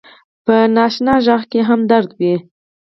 په 0.45 0.55
ناآشنا 0.75 1.15
غږ 1.25 1.41
کې 1.51 1.59
هم 1.67 1.79
درد 1.91 2.09
وي 2.19 2.35